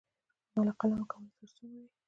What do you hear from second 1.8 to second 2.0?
ده.